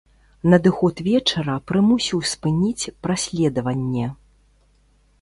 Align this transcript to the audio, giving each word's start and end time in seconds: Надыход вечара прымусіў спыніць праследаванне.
Надыход 0.53 0.95
вечара 1.07 1.57
прымусіў 1.73 2.19
спыніць 2.33 2.91
праследаванне. 3.07 4.05